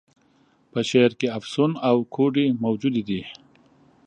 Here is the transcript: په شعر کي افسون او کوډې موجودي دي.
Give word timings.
په 0.71 0.79
شعر 0.89 1.11
کي 1.19 1.27
افسون 1.37 1.71
او 1.89 1.95
کوډې 2.13 2.45
موجودي 2.63 3.03
دي. 3.09 3.21